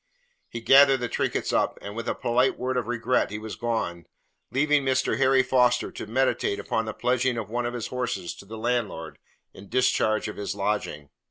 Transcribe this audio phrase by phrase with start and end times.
[0.49, 4.07] He gathered the trinkets up, and with a polite word of regret he was gone,
[4.49, 5.19] leaving Mr.
[5.19, 9.19] Harry Foster to meditate upon the pledging of one of his horses to the landlord
[9.53, 11.11] in discharge of his lodging.